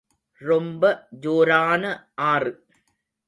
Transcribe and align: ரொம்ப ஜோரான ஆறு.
ரொம்ப 0.41 0.83
ஜோரான 1.21 1.83
ஆறு. 2.15 2.51